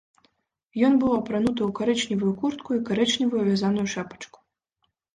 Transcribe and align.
Ён 0.87 0.93
быў 1.03 1.11
апрануты 1.17 1.61
ў 1.67 1.69
карычневую 1.81 2.33
куртку 2.41 2.69
і 2.81 2.83
карычневую 2.91 3.41
вязаную 3.53 3.87
шапачку. 3.97 4.39